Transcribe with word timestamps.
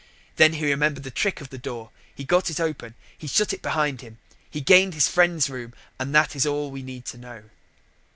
Then 0.37 0.53
he 0.53 0.65
remembered 0.65 1.03
the 1.03 1.11
trick 1.11 1.41
of 1.41 1.51
the 1.51 1.59
door 1.59 1.91
he 2.15 2.23
got 2.23 2.49
it 2.49 2.59
open 2.59 2.95
he 3.15 3.27
shut 3.27 3.53
it 3.53 3.61
behind 3.61 4.01
him 4.01 4.17
he 4.49 4.59
gained 4.59 4.95
his 4.95 5.07
friend's 5.07 5.47
room, 5.47 5.75
and 5.99 6.15
that 6.15 6.35
is 6.35 6.43
all 6.47 6.71
we 6.71 6.81
need 6.81 7.03
know. 7.13 7.51